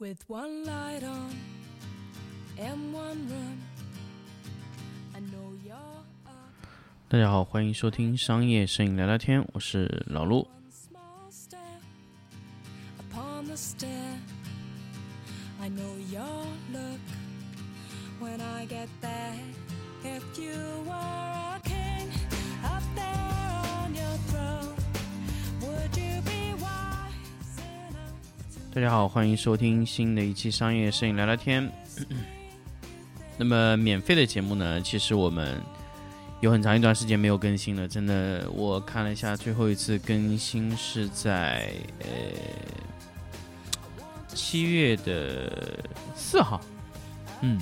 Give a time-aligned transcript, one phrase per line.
[0.00, 1.34] With one light on
[2.56, 3.58] and one room,
[5.12, 6.68] I know you're up
[7.08, 10.42] 大家好，欢迎收听商业摄影聊聊天，我是老陆。
[10.42, 11.58] one small step
[13.10, 14.20] upon the stair.
[15.60, 17.00] I know your look
[18.20, 19.27] when I get there.
[28.70, 31.68] 大家好，欢迎收听新的一期商业摄影聊聊天。
[33.38, 35.60] 那么免费的节目呢，其实我们
[36.40, 42.06] 有很长一段时间没有更新了，真的，我看了一下，最后一次更新是在呃
[44.28, 45.82] 七月的
[46.14, 46.60] 四号，
[47.40, 47.58] 嗯，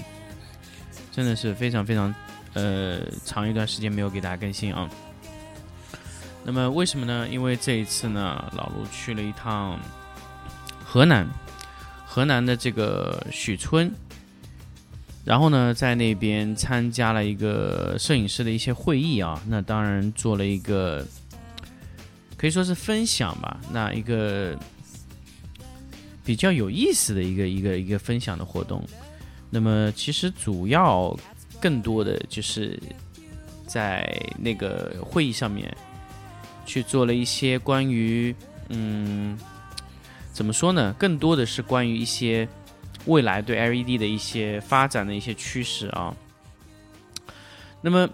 [1.12, 2.12] 真的是非常非常
[2.54, 4.90] 呃长一段时间没有给大家更新啊。
[6.44, 7.28] 那么为什么呢？
[7.30, 9.78] 因为这一次呢，老卢去了一趟
[10.88, 11.28] 河南，
[12.06, 13.92] 河南的这个许村，
[15.24, 21.04] 然后呢，在那边参加了一个摄影师的一些会议啊，那当然做了一个
[22.36, 24.56] 可以说是分享吧，那一个
[26.24, 28.82] 比较有意思的一个一个一个分享的活动。
[29.50, 31.14] 那么其实主要
[31.60, 32.80] 更多的就是
[33.66, 35.76] 在那个会议上面
[36.64, 38.34] 去做了一些关于
[38.68, 39.36] 嗯。
[40.36, 40.94] 怎么说呢？
[40.98, 42.46] 更多的是关于一些
[43.06, 46.14] 未来对 LED 的一些发展的一些趋势啊。
[47.80, 48.06] 那么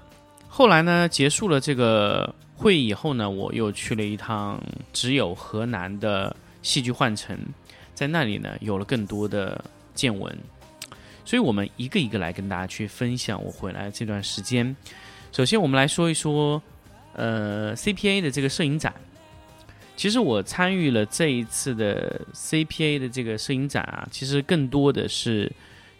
[0.46, 7.36] 后来呢，结束了这个会议以后呢，我又去了一趟只有河南的戏剧幻城，
[7.92, 10.32] 在那里呢有了更多的见闻。
[11.24, 14.76] 所以我们一个一个来跟大家去分享我回来这段时间。
[15.32, 16.62] 首先，我们来说一说
[17.14, 18.94] 呃 CPA 的这个摄影展。
[20.02, 25.48] 其实我参与了这一次的 CPA 的这个摄影展啊，其实更多的是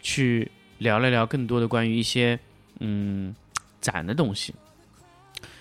[0.01, 2.37] 去聊了聊更多的关于一些
[2.81, 3.33] 嗯
[3.79, 4.53] 展的东西。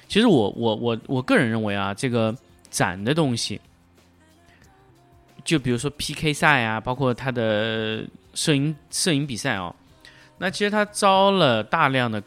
[0.08, 2.36] 其实我我我我个人认为啊，这个
[2.69, 3.60] 展的东西，
[5.44, 8.04] 就比如说 PK 赛啊，包括它的
[8.34, 9.72] 摄影摄影比赛哦，
[10.38, 12.20] 那其实它招了大量的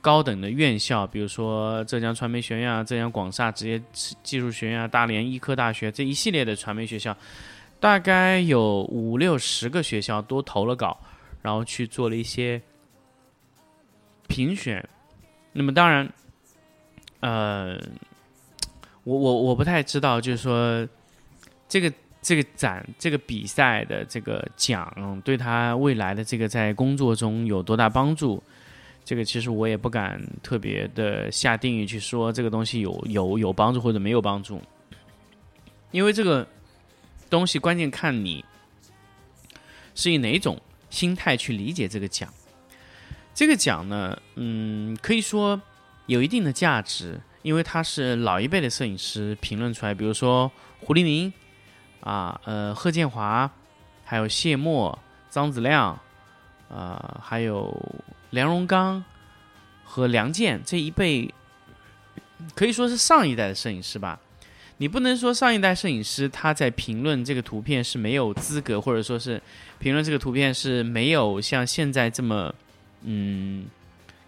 [0.00, 3.82] 高等的院校，比如说浙江传媒学院啊、浙江广厦职业
[4.22, 7.14] 技术学院啊、大连医科大学这一系列的传媒学校，
[7.78, 10.98] 大概有五六十个学校都投了稿，
[11.42, 12.60] 然后去做了一些
[14.26, 14.82] 评选。
[15.52, 16.10] 那么当然，
[17.20, 17.78] 呃，
[19.04, 20.88] 我我我不太知道，就是说
[21.68, 28.42] 这个这个展这个比赛的这个奖对他未来的这个在工作中有多大帮助。
[29.04, 34.62] 这个其实我也不敢特别的下定义去说这个东西有有有帮助或者没有帮助，
[35.90, 36.46] 因为这个
[37.28, 38.44] 东西关键看你
[39.96, 40.60] 是以哪种
[40.90, 42.32] 心态去理解这个奖。
[43.34, 45.60] 这个奖呢，嗯，可以说
[46.06, 51.32] 有一定的价值，因为它是老一辈的摄影师评论出来，比如说胡立宁
[52.00, 53.50] 啊，呃，贺建华，
[54.04, 54.96] 还有谢墨、
[55.30, 55.98] 张子亮，
[56.68, 57.76] 啊，还有。
[58.30, 59.04] 梁荣刚
[59.84, 61.32] 和梁健这一辈
[62.54, 64.18] 可以说是上一代的摄影师吧。
[64.78, 69.40] 你不能说上一代摄影师他在评论这个图片是没有资格，或者说是
[69.78, 72.54] 评论这个图片是没有像现在这么
[73.02, 73.66] 嗯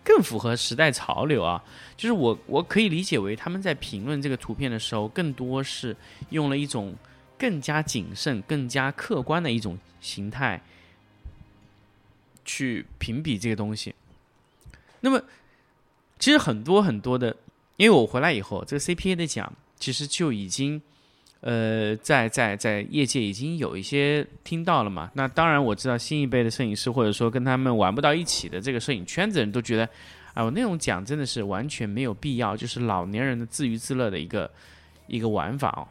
[0.04, 1.62] 更符合时代潮流啊。
[1.96, 5.96] 就是我我可以理解为他们在评论这个图片的时候，更多是
[6.28, 6.94] 用了一种
[7.38, 10.60] 更加谨慎、更加客观的一种形态。
[12.44, 13.94] 去评比这个东西，
[15.00, 15.22] 那么
[16.18, 17.36] 其实很多很多的，
[17.76, 20.80] 因为我回来以后，这个 CPA 的奖其实就已经，
[21.40, 25.10] 呃，在在在业界已经有一些听到了嘛。
[25.14, 29.88] 那当然我知道新一辈的摄影师或者说跟他们玩不到一起的这个摄影圈子人都觉得，
[30.34, 34.50] 哎，我那种奖真的是完全没有必要，就是老年人的自娱自乐的一个
[35.06, 35.82] 一个玩法哦。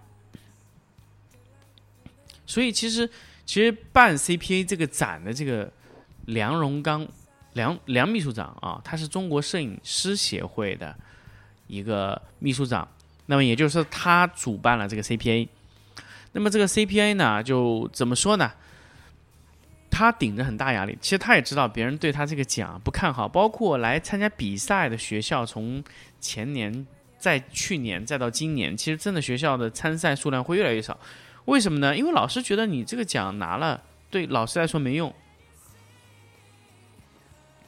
[2.45, 3.09] 所以其实
[3.45, 5.71] 其实办 CPA 这个展的这个。
[6.31, 7.05] 梁荣刚，
[7.53, 10.95] 梁梁秘书长啊，他是中国摄影师协会的
[11.67, 12.87] 一个秘书长。
[13.25, 15.47] 那么也就是，他主办了这个 CPA。
[16.31, 18.51] 那么这个 CPA 呢，就怎么说呢？
[19.89, 20.97] 他顶着很大压力。
[21.01, 25.83] 其实他也知道别人对他这个奖不看好，包括来参加比赛的学校，从
[26.21, 26.87] 前年、
[27.17, 30.97] 在去年再到今年，其实真的学校的参赛数量会越来越少。
[31.45, 31.95] 为什么呢？
[31.95, 35.13] 因为老师觉得你这个奖拿了，对老师来说没用。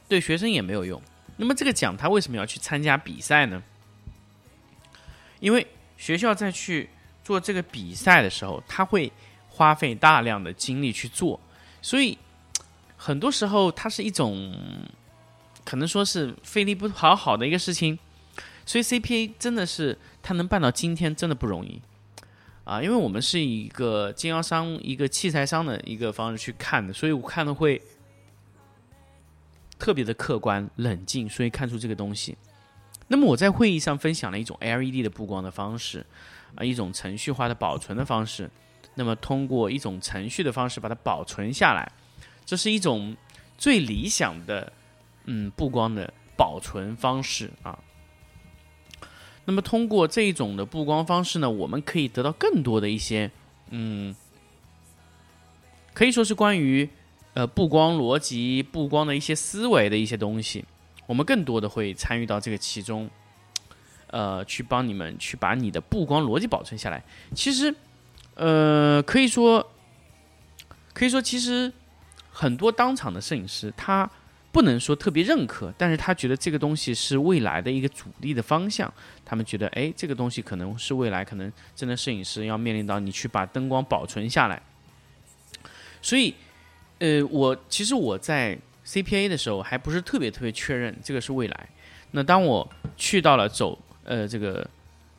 [0.08, 1.00] 对学生也没有用。
[1.36, 3.62] 那么这个奖他为什么要去参加比赛呢？
[5.40, 5.66] 因为
[5.96, 6.88] 学校在去
[7.22, 9.12] 做这个比赛的时候，他会
[9.48, 11.38] 花费大量的精力去做，
[11.82, 12.16] 所以
[12.96, 14.54] 很多时候它是一种
[15.64, 17.98] 可能说是费力不讨好的一个事情。
[18.66, 21.82] 所以 CPA 真的是它能办到今天真的不容易
[22.64, 27.80] 啊，因为我们是一个经销商、一个器材商的一个方式去看的，所以我看的会
[29.78, 32.36] 特别的客观冷静，所以看出这个东西。
[33.08, 36.04] 那么我在会议上分享了一种 LED 的布光的方式
[36.54, 38.50] 啊，一种程序化的保存的方式。
[38.94, 41.90] 那么通过一种程序的方式把它保存下来，
[42.46, 43.16] 这是一种
[43.58, 44.72] 最理想的
[45.24, 47.78] 嗯布光的保存方式啊。
[49.44, 53.30] 那么通过这一种的布光方式呢，我们可以得到更多的一些，
[53.68, 54.14] 嗯，
[55.92, 56.88] 可以说是关于
[57.34, 60.64] 呃布光逻辑、布光的一些思维的一些东西，
[61.06, 63.08] 我们更多的会参与到这个其中，
[64.06, 67.04] 呃，去帮你们去把你的布光逻辑保存下来。
[67.34, 67.74] 其实，
[68.34, 69.70] 呃，可以说，
[70.92, 71.70] 可以说，其实
[72.30, 74.10] 很多当场的摄影师他。
[74.54, 78.94] 不能说特别认可，但是他觉得这个东西是未来的一个主力的方向。
[79.24, 84.62] 他们觉得，哎，这个东西可能是未来，可能真的摄影师要面临到你去把灯光保存下来。
[86.00, 86.32] 所以，
[87.04, 91.68] 呃，我其实我在 CPA 的时候还不是特别特别确认这个是未来。
[92.12, 92.66] 那当我
[92.96, 94.66] 去到了走呃这个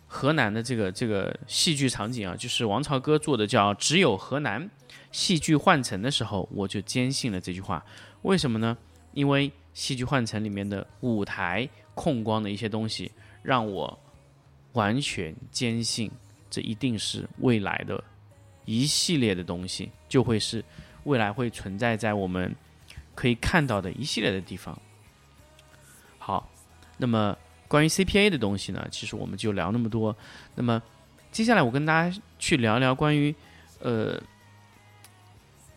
[0.07, 4.67] 河南的这个这个戏剧场景啊，就是王朝歌做的叫《只有河南
[5.11, 7.85] 戏剧换乘》的时候，我就坚信了这句话。
[8.23, 8.75] 为什么呢？
[9.13, 13.11] 因为戏剧换乘里面的舞台控光的一些东西，
[13.43, 13.99] 让我
[14.73, 16.09] 完全坚信，
[16.49, 18.03] 这一定是未来的
[18.65, 20.63] 一系列的东西，就会是
[21.05, 22.55] 未来会存在在我们
[23.15, 24.77] 可以看到的一系列的地方。
[26.19, 26.47] 好，
[26.97, 27.35] 那么
[27.67, 30.15] 关于 CPA 的东西呢，其实我们就聊那么多。
[30.53, 30.79] 那么
[31.31, 33.33] 接下来我跟大家去聊聊关于
[33.79, 34.21] 呃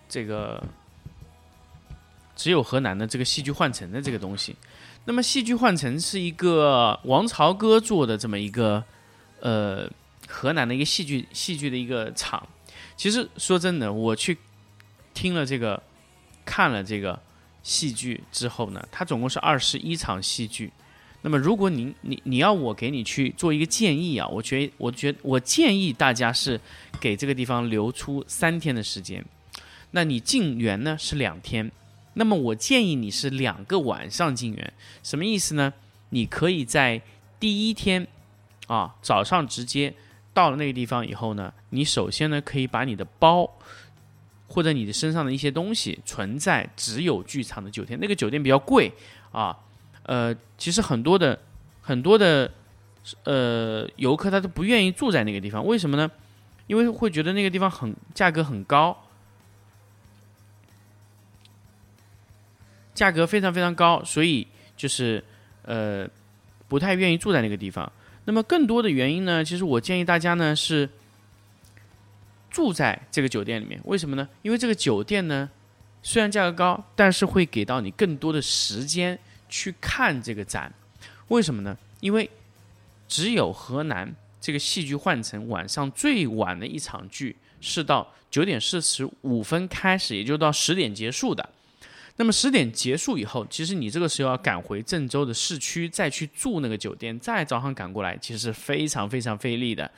[0.09, 0.63] 这个。
[2.41, 4.55] 只有河南的这个戏剧换城的这个东西，
[5.05, 8.85] 那么戏剧换城是一个王朝歌做的这么一个
[9.41, 9.91] 呃
[10.29, 12.47] 河南的一个戏剧戏剧的一个厂。
[12.97, 14.39] 其实说真的，我去
[15.19, 15.83] 听了这个
[16.45, 17.21] 看了这个
[17.65, 20.73] 戏剧之后呢，它总共是二十一场戏剧。
[21.23, 26.61] 那么如果您你你要我给你去做一个建议啊，我觉我觉我建议大家是
[27.01, 29.25] 给这个地方留出三天的时间。
[29.91, 31.69] 那你进园呢是两天。
[32.15, 34.73] 那么我建议你是两个晚上进园，
[35.03, 35.75] 什么意思呢？
[36.11, 37.03] 你可以在
[37.41, 38.07] 第一天，
[38.69, 39.93] 啊早上直接
[40.33, 43.51] 到了那个地方以后呢，你首先呢可以把你的包
[44.49, 48.91] 或者你的身上的一些东西存在只有剧场的酒店，那个酒店比较贵
[49.31, 49.57] 啊，
[50.03, 51.39] 呃，其实很多的
[51.81, 52.51] 很多的
[53.25, 56.11] 呃游客他都不愿意住在那个地方，为什么呢？
[56.67, 58.97] 因为会觉得那个地方很价格很高。
[62.95, 64.45] 价格非常非常高，所以
[64.77, 65.23] 就是
[65.63, 66.05] 呃
[66.67, 67.91] 不太愿意住在那个地方。
[68.25, 70.91] 那么更多的原因呢，其实我建议大家呢是
[72.51, 73.81] 住在这个酒店里面。
[73.85, 74.29] 为什么呢？
[74.43, 75.49] 因为这个酒店呢
[76.03, 79.19] 虽然价格高，但是会给到你更多的时间
[79.49, 80.73] 去看这个展。
[81.29, 81.77] 为什么呢？
[82.01, 82.31] 因为
[83.07, 91.49] 只有河南这个戏剧幻城晚上最晚的一场剧是到九点四十五分开始，也就到十点结束的。
[92.21, 99.89] 那么十点结束以后，其实你这个时候要赶回郑州的市区，再去住那个酒店，再早上赶过来，其实是非常非常费力的。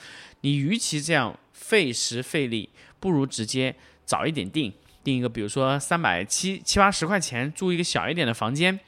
[0.43, 2.69] 你与其这样费时费力，
[3.01, 3.75] 不如直接
[4.05, 4.71] 早一点订，
[5.03, 8.79] 订一个，比如说三百七七八十块钱住一个小一点的房间，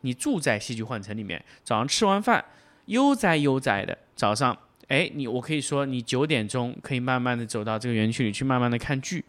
[0.00, 2.42] 你住在戏剧幻城里面，早上吃完饭，
[2.86, 9.22] 悠哉悠哉的早上，哎，你我可以说你九点钟可以慢慢的走到这个园区里去，慢慢的看剧。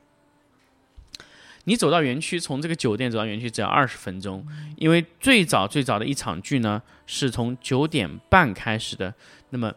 [1.66, 4.48] 你走到园区，从这个酒店走到园区只要二十分钟，
[4.78, 9.14] 因为最早最早的一场剧呢是从九点半开始的，
[9.50, 9.72] 那么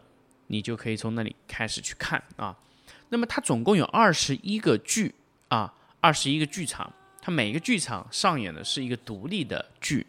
[0.47, 2.57] 你就可以从那里开始去看啊。
[3.09, 5.13] 那么它总共有二十一个剧
[5.49, 5.71] 啊，
[6.01, 10.07] 二十一个剧场，它每一个剧场上演的是一个独立的剧，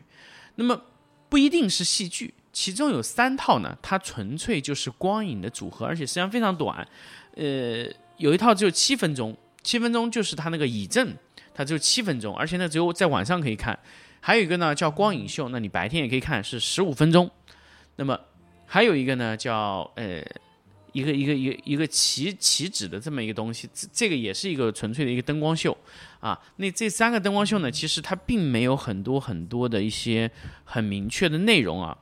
[0.54, 0.80] 那么
[1.28, 6.88] 不一定是戏剧，其中有三套呢，它纯粹就是光影的组合，而且时间非常短，
[7.34, 11.14] 呃，有一套只有七分钟，七分钟就是它那个倚正。
[11.54, 13.78] 它只有七分钟，而且呢，只有在晚上可以看。
[14.20, 17.30] 还有一个呢，叫光影秀，那你白天也可以看，是十五分钟。
[17.96, 18.18] 那么
[18.66, 20.24] 还有一个呢，叫呃，
[20.92, 25.76] 一个一个一个一个旗旗帜的这么一个东西，这这个也是一个纯粹的一个灯光秀
[26.20, 26.40] 啊。
[26.56, 30.30] 那这三个灯光秀呢，其实它并没有很多很多的一些
[30.64, 31.96] 很明确的内容啊。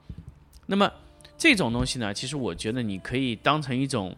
[0.66, 0.90] 那么
[1.36, 4.16] 这种东西呢，其实我觉得你可以当成一种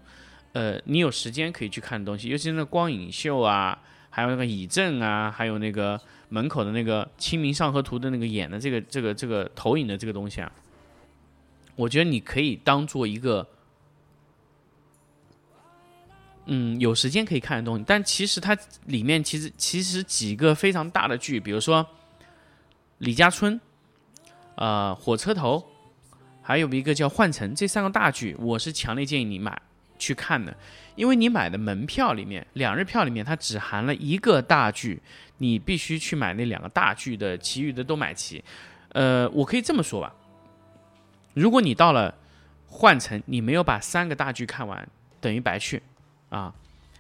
[0.53, 3.81] 呃，你有时间可以去看的东西，尤其是那光影秀啊。
[4.15, 10.53] 还有那个以正啊，还有那个门口的那个《清明上河图》的那个演的这个这个这个投影的这个东西啊，
[11.75, 13.45] 我觉得你可以当做一个，
[16.47, 17.83] 嗯，有时间可以看的东西。
[17.85, 18.57] 但其实它
[18.87, 21.83] 里面其实其实几个非常大的剧，比如说
[22.99, 23.53] 《李家村》、
[24.55, 25.59] 呃《火车头》，
[26.41, 29.61] 还有一个叫《幻城》，这三个大剧，我是强烈建议你买
[29.99, 30.57] 去看的，
[30.97, 35.01] 因为你买的门票里面，两日票里面它只含了一个大剧，
[35.39, 38.43] 你必须去买那两个大剧的，其余的都买齐。
[38.91, 40.15] 呃，我可以这么说吧。
[41.33, 42.15] 如果你到了
[42.67, 44.89] 换乘，你没有把三个大剧看完，
[45.21, 45.83] 等于白去
[46.29, 46.55] 啊！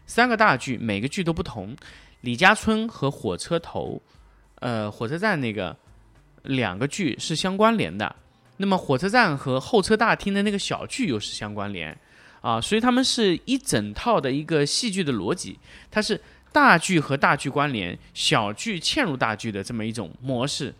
[0.06, 1.76] 三个大剧每个剧都不同，
[2.20, 4.00] 李家村和火车头，
[4.56, 5.76] 呃，火车站那个
[6.42, 8.14] 两个剧是相关联的。
[8.56, 11.96] 那么火车站和候车大厅的那个小剧又是相关联
[12.44, 15.58] 啊，所以他们是一整套的一个戏剧的逻辑，
[15.90, 16.20] 它是
[16.52, 20.74] 大剧和大剧关联，小剧嵌入大剧的这么一种模式。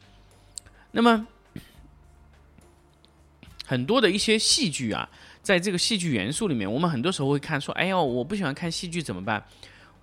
[0.92, 1.26] 那么。
[3.66, 5.09] 很多的一些戏剧啊，
[5.40, 9.42] 在这个戏剧元素里面，我们很多时候会看说，哎呦，我不喜欢看戏剧怎么办？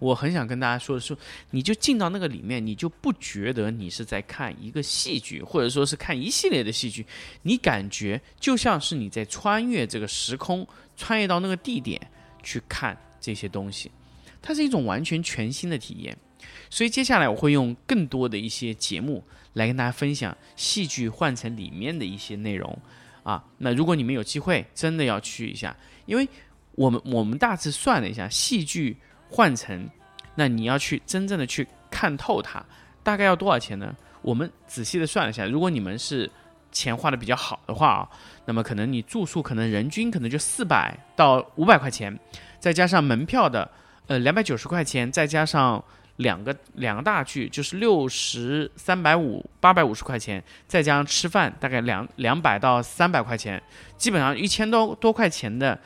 [0.01, 1.15] 我很想跟大家说的是，
[1.51, 7.05] 你就进到那个里面，你就不觉得你是在看一个戏剧，或者说是看一系列的戏剧，
[7.43, 10.67] 你感觉就像是你在穿越这个时空，
[10.98, 12.01] 穿越到那个地点
[12.41, 13.91] 去看这些东西，
[14.41, 16.17] 它是一种完全全新的体验。
[16.72, 22.75] 所以接下来我会用更多的一些节目来跟大家分享戏剧换成里面的一些内容。
[23.22, 25.77] 啊，那如果你们有机会，真的要去一下，
[26.08, 26.27] 因为
[26.72, 28.98] 我们我们大致算了一下，戏剧
[29.31, 29.89] 换成，
[30.35, 32.63] 那你要去真正的去看透它，
[33.01, 33.95] 大概要多少钱呢？
[34.21, 36.29] 我们仔细的算了一下，如果你们是
[36.71, 38.09] 钱花的比较好的话啊，
[38.45, 42.19] 那么可能你住宿可能人均可能就四百到五百块钱，
[42.59, 43.71] 再加上门票的
[44.07, 45.83] 呃两百九十块钱，再加上。
[46.17, 53.59] 两个两个大剧就是六十三百五八百五十块钱，再加上吃饭大概两两百到三百块钱，
[53.97, 55.79] 基本上一千多多块钱的，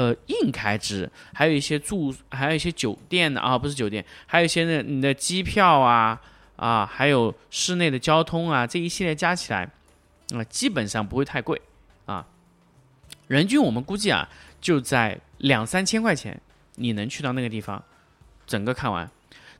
[0.00, 6.18] 呃硬开支，还有一些住，还有一些酒店的啊，不是酒店，还有一些呢你的机票啊
[6.56, 9.70] 啊，还有室内的交通啊，这一系列加起来，
[10.32, 11.60] 啊基本上不会太贵
[12.06, 12.26] 啊，
[13.26, 14.26] 人均我们估计啊
[14.58, 16.40] 就在两三千块钱，
[16.76, 17.84] 你能去到那个地方，
[18.46, 19.10] 整个看完。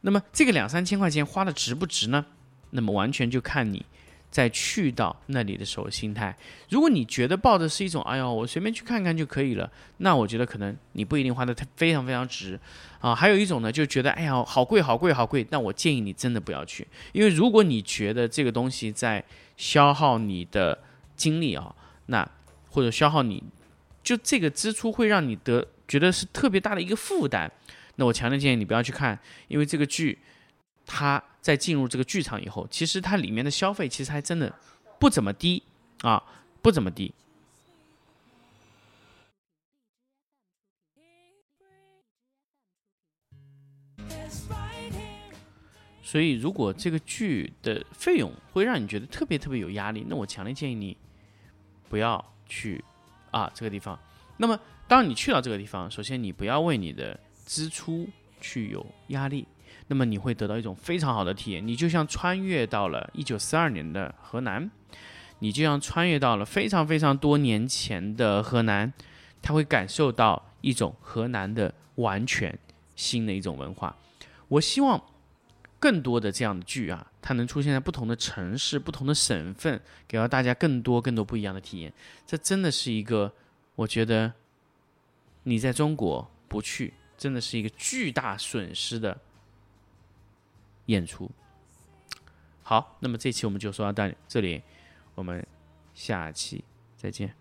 [0.01, 2.25] 那么这个两三千块钱花的值不值呢？
[2.71, 3.85] 那么完全就看你
[4.31, 6.35] 在去到那里的时候心态。
[6.69, 12.59] 如果你觉得抱的是一种“哎呦，我随便去看看就可以了”，那我觉得可能你不一定花的非常非常值
[13.01, 13.15] 啊。
[13.15, 19.25] 还有一种呢，就觉得“哎呀，好贵好贵好贵”，那我建议你真的不要去，因为如果你觉得这个东西在
[19.57, 20.79] 消耗你的
[21.17, 21.75] 精力啊，
[22.07, 22.29] 那
[22.71, 23.43] 或者消耗你，
[24.03, 27.51] 就这个支出会让你得觉得是特别大的一个负担。
[27.97, 29.19] 那我强烈建议你不要去看，
[29.49, 30.17] 因为这个剧，
[30.93, 34.53] 它在进入这个剧场以后，其实它里面的消费其实还真的
[34.99, 35.63] 不怎么低
[36.03, 36.21] 啊，
[36.61, 37.15] 不怎么低。
[46.03, 50.97] 所以，如果这个剧的费用会让你觉得特别特别有压力，那我强烈建议你
[51.89, 52.85] 不要去
[53.31, 53.97] 啊这个地方。
[54.37, 58.09] 那么，当你去到这个地方，首先你不要为你的支出
[58.41, 59.47] 去有压力，
[59.89, 61.67] 那么你会得到一种非常好的体验。
[61.67, 64.71] 你就像穿越到了一九四二年的河南，
[65.41, 68.93] 你就像穿越到了非常非常多年前的河南，
[69.43, 72.59] 他会感受到一种河南的完全
[72.95, 73.97] 新的一种文化。
[74.49, 75.03] 我希望
[75.79, 81.93] 更多的这样的剧啊，它能出现在不同的城市、不同的省份，给到大家更多更多不一样的体验。
[82.27, 83.33] 这真的是一个，
[83.77, 84.33] 我觉得
[85.45, 86.95] 你在中国不去。
[87.17, 89.21] 真的是一个巨大损失的
[90.91, 91.31] 演出。
[92.63, 94.63] 好，那么这期我们就说到这里，
[95.15, 95.47] 我们
[95.95, 96.65] 下期
[96.97, 97.40] 再见。